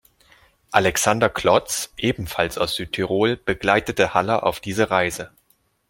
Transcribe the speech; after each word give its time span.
Alexander 0.71 1.29
Klotz, 1.29 1.93
ebenfalls 1.95 2.57
aus 2.57 2.73
Südtirol, 2.73 3.37
begleitete 3.37 4.15
Haller 4.15 4.47
auf 4.47 4.59
diese 4.59 4.89
Reise. 4.89 5.29